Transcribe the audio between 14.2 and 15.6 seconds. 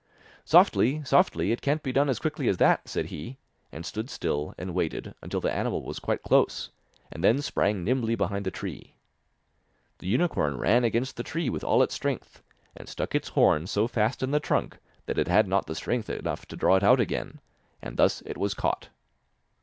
in the trunk that it had